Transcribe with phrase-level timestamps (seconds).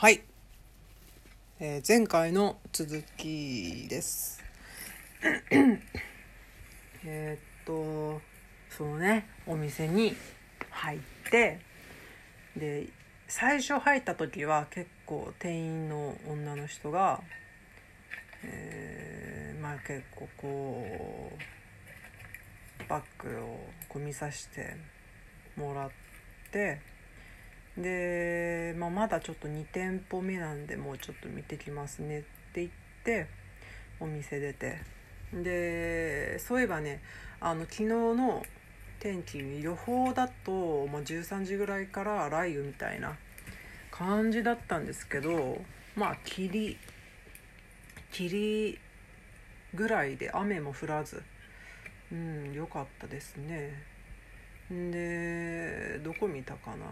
[0.00, 0.22] はい、
[1.58, 4.42] えー前回の続きです。
[7.04, 8.22] えっと
[8.70, 9.26] そのね。
[9.46, 10.16] お店に
[10.70, 11.00] 入っ
[11.30, 11.60] て
[12.56, 12.86] で
[13.28, 17.22] 最初入った時は結構店員の女の人が、
[18.42, 21.32] えーまあ結構こ
[22.80, 23.60] うバッグを
[23.90, 24.78] こう見させて
[25.56, 25.90] もらっ
[26.50, 26.80] て
[27.82, 32.70] で、まあ、まだちょっと2店舗目なんでもうちょっと見てきますねって言っ
[33.04, 33.26] て
[33.98, 34.78] お店出て。
[35.32, 37.00] でそういえばね
[37.40, 38.42] あの昨日の
[38.98, 43.16] 天気予報だと、まあ、13時ぐらいから雷雨みたいな
[43.90, 45.58] 感じだったんですけど
[45.96, 46.76] まあ霧
[48.12, 48.78] 霧
[49.74, 51.22] ぐらいで雨も降らず
[52.10, 53.84] うん良かったですね。
[54.68, 56.86] でどこ見たかな？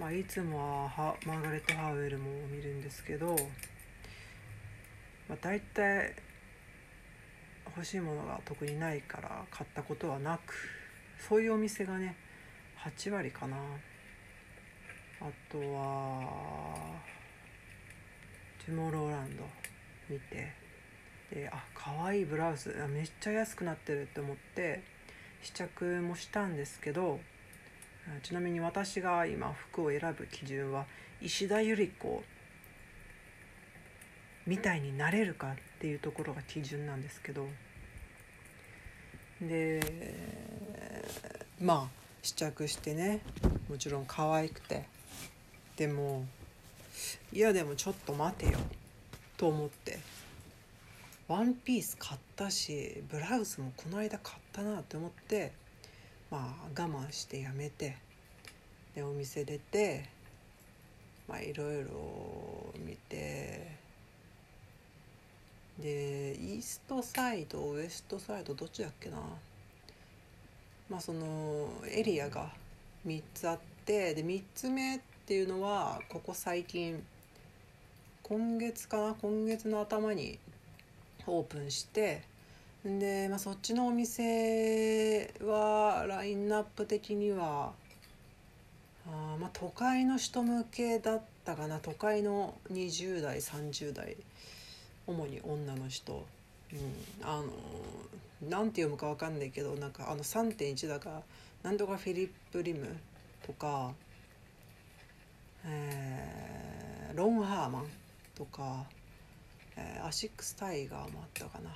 [0.00, 3.36] まあいつもはマーガレット・ハーウエルも見るんですけど、
[5.28, 6.14] まあ、大体
[7.76, 10.54] 欲しいものが特にないから買ったことはなく
[11.28, 12.16] そういうお店がね
[12.82, 13.58] 8割かな。
[15.20, 16.22] あとは
[18.64, 19.44] トゥモローランド
[20.08, 20.54] 見て
[21.30, 24.82] であ可愛いブラウスめっちゃ安くなってるって思って
[25.42, 27.20] 試着もしたんですけど
[28.22, 30.86] ちなみに私が今服を選ぶ基準は
[31.20, 32.22] 石田ゆり子
[34.46, 37.46] みたいになれるかっていうところが基準なんですけど。
[39.40, 39.80] で
[41.58, 43.20] まあ試着してね
[43.70, 44.84] もちろん可愛くて。
[45.76, 46.26] でも
[47.32, 48.58] いやでもちょっと待てよ
[49.36, 49.98] と思って。
[51.28, 55.52] ワンピース買ったしブラウスもこの間買ったなって思って。
[56.30, 57.96] まあ我慢してやめて
[58.94, 60.08] でお店出て
[61.28, 63.76] まあいろいろ見て
[65.78, 69.16] でイーストサイドウエストサイドどっちだっけな。
[70.90, 72.50] まあそのエリアが
[73.06, 77.02] 3つあってで3つ目っていうのはここ最近
[78.24, 80.38] 今月かな今月の頭に
[81.26, 82.22] オープンして
[82.84, 87.72] で、まあ、そっちのお店はラインナップ的には
[89.06, 91.78] あまあ都会の人向けだったかな。
[91.78, 94.16] 都会の20代30代
[95.06, 96.26] 主に女の人、
[96.72, 101.22] うん、あのなんて読むかわかんないけどなんかあの3.1だか
[101.62, 102.96] なんとかフィリップ・リム
[103.46, 103.92] とか、
[105.66, 107.86] えーロン・ハーマン
[108.36, 108.84] とか、
[109.76, 111.70] えーアシックス・タイガーもあったかな。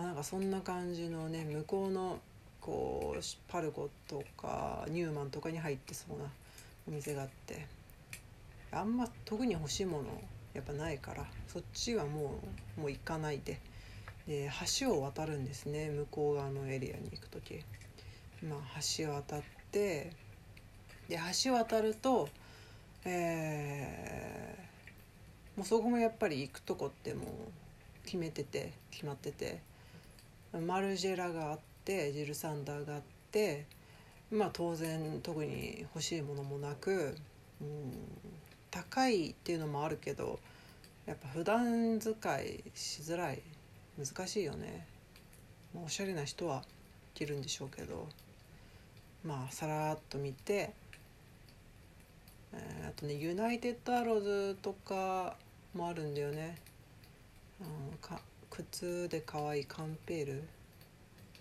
[0.00, 2.18] まあなんかそんな感じのね向こうの
[2.62, 6.24] こうパルコとかニューマンとかに入ってそうな
[6.88, 7.66] お店があって。
[8.72, 10.04] あんま特に欲しいもの
[10.54, 12.40] やっぱないからそっちはも
[12.76, 13.60] うもう行かないで。
[14.26, 17.60] で橋を渡るんですね向こう側のエリアに行く時
[18.46, 20.12] まあ橋を渡って
[21.08, 22.28] で橋を渡ると
[23.04, 27.26] えーもうそこもやっぱり行くとこってもう
[28.04, 29.69] 決めてて決まってて。
[30.52, 33.66] マルジェラがあってジルサンダーがあって
[34.30, 37.16] まあ当然特に欲しいものもなく、
[37.60, 37.92] うん、
[38.70, 40.40] 高いっていうのもあるけど
[41.06, 43.42] やっぱ普段使いしづらい。
[44.00, 44.86] 難しいよね、
[45.74, 46.62] まあ、おしゃれな人は
[47.12, 48.08] 着るんでしょうけど
[49.24, 50.72] まあさらっと見て
[52.54, 54.20] えーあとねユナイテッドアロー
[54.52, 55.36] ズとか
[55.74, 56.56] もあるんだよね、
[57.60, 60.48] うん、か靴で可愛いカンペール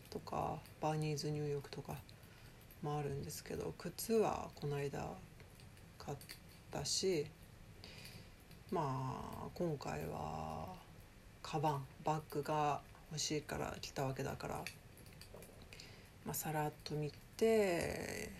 [0.09, 1.95] とかバーニーズニューヨークとか
[2.81, 5.07] もあるんですけど靴はこの間
[5.97, 6.17] 買っ
[6.71, 7.25] たし
[8.71, 10.67] まあ今回は
[11.41, 12.81] カバンバッグが
[13.11, 14.55] 欲しいから来たわけだから、
[16.25, 18.31] まあ、さらっと見て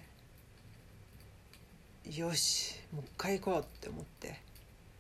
[2.06, 4.40] よしもう一回行こうって思って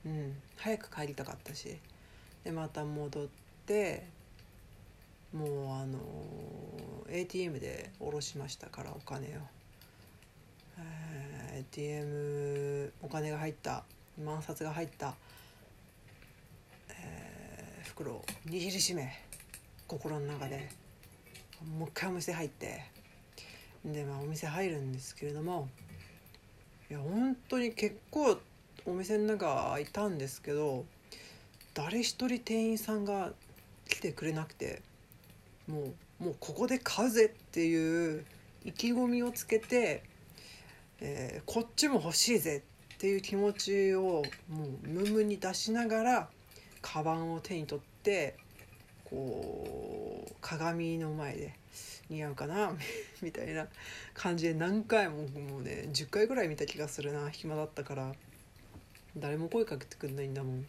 [0.05, 1.77] うん早く帰りたかったし
[2.43, 3.48] でまた戻って
[5.33, 5.99] もうあの
[7.07, 9.29] ATM で下ろしましたからお金を、
[10.79, 13.83] えー ATM お金が入った
[14.23, 15.13] 万札が入った、
[16.89, 19.11] えー袋を握りしめ
[19.87, 20.69] 心の中で
[21.77, 22.85] もう一回お店入って
[23.83, 25.67] でまあお店入るんですけれども
[26.89, 28.37] いや本当に結構
[28.85, 30.85] お店の中いたんですけど
[31.73, 33.31] 誰一人店員さんが
[33.89, 34.81] 来てくれなくて
[35.67, 38.25] もうもうここで買うぜっていう
[38.63, 40.03] 意気込みをつけて、
[41.01, 42.63] えーこっちも欲しいぜ
[42.95, 46.29] っていう気持ちをもうムンムに出しながら
[46.81, 48.35] カバンを手に取って
[49.05, 51.53] こう鏡の前で
[52.09, 52.73] 似合うかな
[53.21, 53.67] みたいな
[54.13, 58.13] 感じで何回ももうね10回ぐらい見た気がするな暇だったから。
[59.17, 60.67] 誰も声かけてくんないんだもん、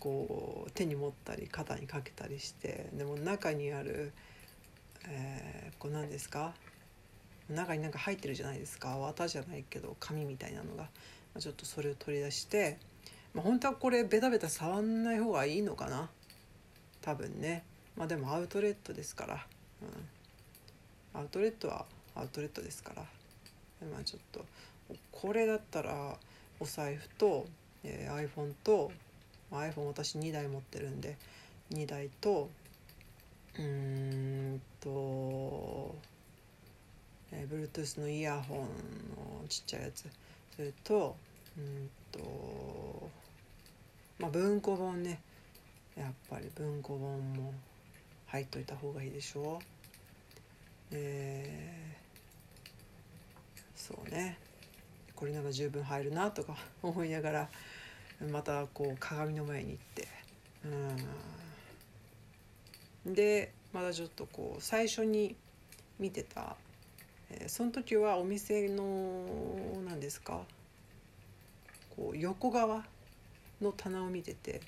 [0.00, 4.12] こう手に持ったり肩にかけたりしてでも中にある、
[5.06, 6.54] えー、こう何ですか？
[7.50, 8.96] 中になんか入ってるじゃないですか？
[8.96, 10.88] 綿じゃないけど紙みたいなのが、
[11.34, 12.78] ま、ちょっとそれを取り出して、
[13.34, 16.08] まあ、本当はこれベタベタ触んない方がいいのかな？
[17.02, 17.64] 多分ね。
[17.96, 19.46] まあでもアウトレットですから、
[21.14, 21.84] うん、アウトレットは
[22.16, 23.02] アウトレットですから。
[23.92, 24.44] まあちょっと
[25.12, 26.16] これだったら
[26.58, 27.46] お財布と、
[27.82, 28.90] えー、iPhone と
[29.52, 31.16] iPhone 私2台持ってるんで
[31.72, 32.50] 2台と
[33.58, 35.94] うんと、
[37.30, 40.06] えー、Bluetooth のイヤホンのちっちゃいやつ。
[40.56, 41.16] それと
[41.56, 43.10] うんと
[44.18, 45.20] まあ文庫本ね。
[45.96, 47.54] やっぱり文庫本も
[48.26, 49.60] 入っといた方がいいでしょ。
[49.60, 49.64] う
[50.90, 54.36] えー、そうね。
[55.14, 57.48] これなら十分入るなとか思いながら
[58.30, 60.08] またこう鏡の前に行って。
[63.06, 63.14] うん。
[63.14, 65.36] でまだちょっとこう最初に
[65.98, 66.56] 見てた、
[67.30, 69.24] えー、その時はお店の
[69.86, 70.42] 何ですか。
[71.96, 72.84] こう横側
[73.60, 74.60] の棚を見てて。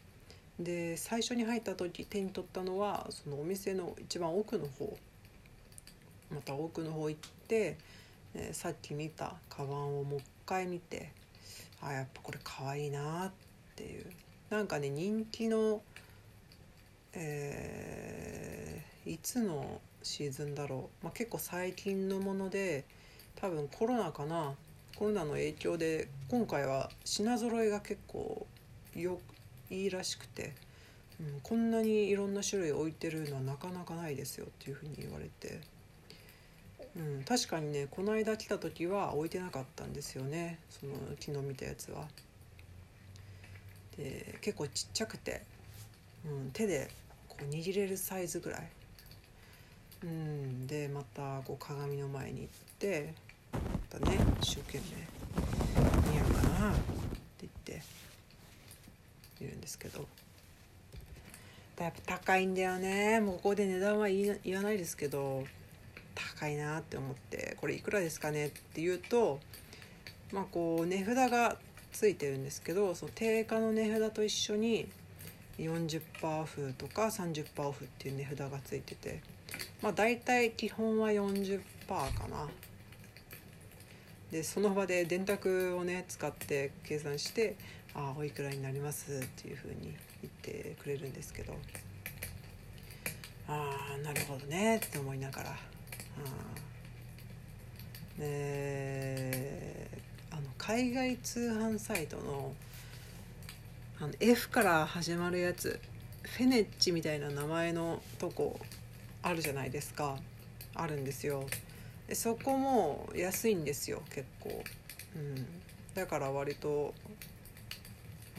[0.58, 4.96] で最初に入った時手に取ったのはそのお店の一番奥の方。
[6.30, 7.76] また奥の方行って、
[8.34, 11.12] えー、さっき見たカバンをもう一回見て。
[11.82, 13.32] あやっぱこれかわいいなっ
[13.76, 14.06] ていう。
[14.50, 15.82] なんかね人気の
[17.19, 22.84] えー、いつのシーズンだろう、まあ、結構最近のもので
[23.37, 24.55] 多分コロナかな。
[24.96, 28.46] コロナの影響で今回は品揃えが結構
[28.94, 29.19] よ
[29.70, 30.55] いいらしくて、
[31.20, 35.61] うん、こんなにいろんな種類置いてるのはなかなかないですよっていうふうに言われて、
[36.96, 40.61] うん、確かにねこの間来た時は置いてなかったんですよね。
[40.70, 42.08] その昨日見たやつは。
[43.98, 45.43] で結構ちっちゃくて、
[46.26, 46.90] うん、手で
[47.28, 48.69] こう握れるサイズぐらい。
[50.04, 52.48] うん、でまたこう鏡の前に行っ
[52.78, 53.14] て
[53.52, 53.58] ま
[53.98, 55.06] たね一生懸命
[56.12, 56.81] 似合うかなって
[57.40, 57.82] 言って
[59.44, 60.06] いるんですけど
[61.78, 65.44] やっぱ高いんだよねもうここで値段は言わないですけど
[66.14, 69.40] 高いなって思ってこれいくらですかねって言うと
[70.32, 71.56] まあこう値札が
[71.96, 74.87] ついてるんですけどその定価の値札と一緒に
[75.58, 76.02] 40%
[76.43, 79.22] オフとか30%オフっていう値札がついてて
[79.81, 82.48] まあ大体基本は40%かな。
[84.31, 87.56] でその場で電卓をね使って計算して
[87.94, 91.54] あおいくらになりますっていうふうに言ってくれるんですけど。
[93.49, 95.54] ああなるほどねって思いながら、あ
[98.19, 98.25] の
[100.66, 102.52] 海外通販サイトの
[104.00, 105.78] あの F から始まるやつ
[106.22, 108.58] フェネッチみたいな名前のとこ
[109.22, 110.16] あるじゃないですか。
[110.74, 111.44] あるんですよ。
[112.08, 114.64] でそこも安いんですよ結構、
[115.14, 115.46] うん、
[115.94, 116.92] だから割と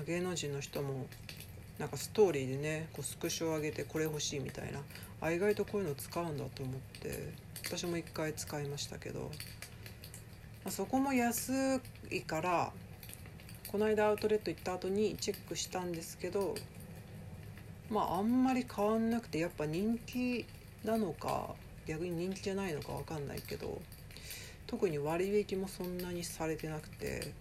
[0.06, 1.06] 芸能人の人も
[1.80, 4.82] なんかストーリーでねこうスクショを上げてこれ欲しいみたいな。
[5.22, 9.32] あ意外とこういうの使うんだと思って私も一回使いましたけど、
[10.70, 11.82] そこも安
[12.12, 12.72] いから
[13.72, 16.56] この間アウトレット行った後にチェックしたんですけど
[17.90, 20.46] まああんまり変わんなくてやっぱ人気
[20.84, 21.56] なのか
[21.86, 23.82] 逆に人気じゃないのか分かんないけど
[24.68, 27.34] 特に割引もそんなにされてなくて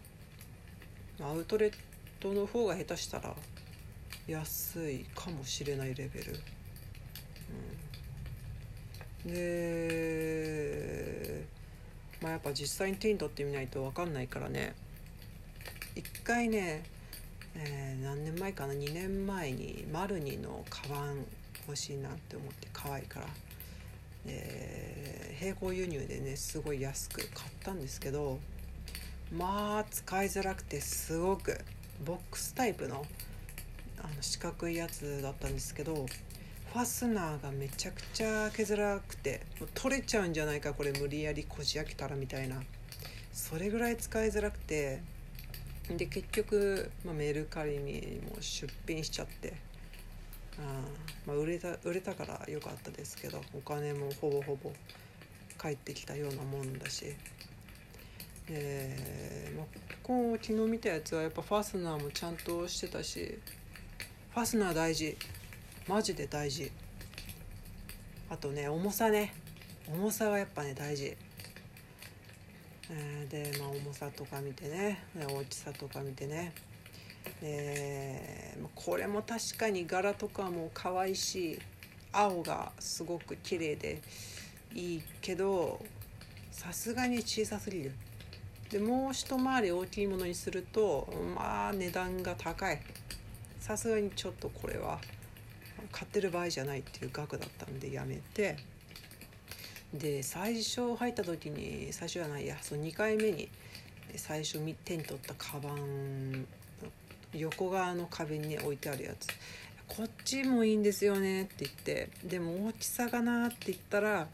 [1.21, 1.73] アウトレッ
[2.21, 3.35] トの方が下手したら
[4.27, 6.41] 安いかもしれないレベル、
[9.25, 11.47] うん、で
[12.27, 14.75] まあやっぱ実際に手に取ってみないと分かんないからね。
[15.95, 16.83] 一回ね、
[17.55, 21.25] えー、何年前かな？2年前にマルニのカバン
[21.69, 23.27] 欲しいなって思って可愛いから、
[24.27, 28.41] えー、並行輸入でねすごい安く買ったんですけど
[29.33, 31.57] まあ使いづらくてすごく
[32.05, 33.07] ボックスタイプの
[34.01, 36.07] あの四角いやつだったんですけど
[36.77, 39.41] ファスナーがめちゃくちゃ開けづらくて
[39.73, 42.57] 取れちゃうんじゃないかこれ無理やりこじ開けたらみたいな。
[43.33, 45.01] それぐらい使いづらくて
[45.89, 49.55] で結局、まあ、メルカリにも出品しちゃって
[50.59, 50.83] あ、
[51.27, 54.71] まあ、売れた売れたから良かったですけどお金もほぼほぼ
[55.57, 57.07] 返ってきたようなもんだし。
[58.51, 59.67] えーまあ、
[60.03, 63.39] ここ昨日見たやつはやっぱファスナーもちゃんとしてたし
[64.35, 65.17] ファスナー大事。
[65.89, 66.73] マジで大事。
[68.29, 69.33] あとね重さね。
[69.89, 71.17] 重さはやっぱね大事。
[72.91, 75.05] えー、で、まあ、重さとか見てね。
[75.17, 76.53] 大きさとか見てね。
[77.41, 81.61] えー、これも確かに柄とかも可愛いし
[82.13, 84.03] 青がすごく綺麗で
[84.75, 85.85] いいけど
[86.51, 87.93] さすがに小さすぎる。
[88.71, 92.81] でもう一回り大きいものにするとまあ値段が高い。
[93.61, 95.01] さすがにちょっとこれは
[95.93, 98.57] 買ってる場合じゃないっていう額だったんでやめて。
[99.95, 103.49] で最初入った時に最初じゃないやその2回目に
[104.17, 106.47] 最初手に取ったカバン
[107.33, 109.29] 横側の壁に、ね、置いてあるやつ。
[109.89, 114.27] こっちもいいんですよねって言ってでも大きさがなって言ったら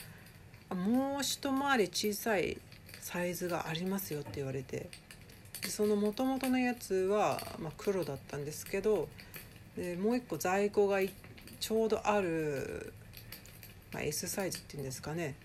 [0.74, 2.56] もう一回り小さい
[3.00, 4.88] サイズがありますよって言われて。
[5.60, 9.08] でそのもともとのやつは、まあ、黒だったんですけど
[9.76, 11.00] でもう一個在庫が
[11.62, 12.92] ちょうどある、
[13.92, 15.36] まあ、S サイズっていうんですかね。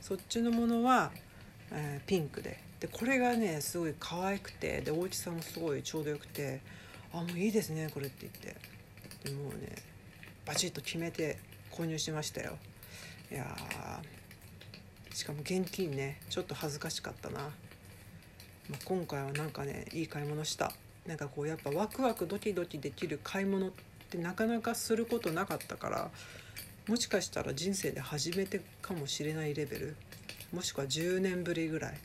[0.00, 1.12] そっちのものは、
[1.70, 2.58] えー、ピンクで。
[2.80, 4.80] でこれがねすごい可愛くて。
[4.80, 6.60] で大きさもすごいちょうどよくて
[7.12, 8.56] 「あもういいですねこれ」って言って。
[9.24, 9.74] でもうね
[10.46, 11.36] バチッと決めて
[11.70, 12.56] 購入しましたよ。
[13.30, 13.54] いや
[15.12, 17.48] しかも現金ねちょっと恥ずかしかったな、ま
[18.76, 20.72] あ、今回はなんかねいい買い物した。
[21.06, 23.72] なんかこうやっぱワクワクドキドキできる買い物っ
[24.08, 26.10] ってなかなかすることなかったから
[26.88, 29.96] もしかしたら人生で初めてかもしれないレベル
[30.50, 31.98] もしくは10年ぶりぐらい。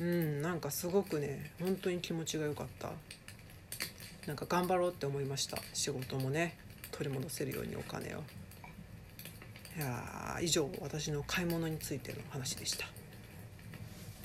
[0.00, 2.90] うんなんかすごくね本当に気持ちが良かった。
[4.26, 5.56] なんか頑張ろうって思いました。
[5.72, 6.58] 仕事もね
[6.90, 8.22] 取り戻せるようにお金を。
[9.76, 12.86] いや以上私の買い物についての話でした。